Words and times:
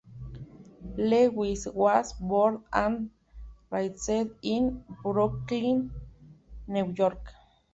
Lewis 0.97 1.67
was 1.67 2.13
born 2.13 2.63
and 2.73 3.11
raised 3.69 4.09
in 4.41 4.83
Brooklyn, 5.03 5.91
New 6.67 6.91
York. 6.97 7.31